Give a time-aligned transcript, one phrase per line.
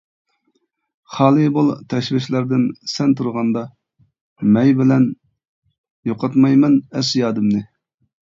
[1.15, 2.63] خالى بول تەشۋىشلەردىن
[2.93, 3.63] سەن تۇرغاندا،
[4.55, 5.05] مەي بىلەن
[6.13, 7.63] يوقاتمايمەن ئەس-يادىمنى.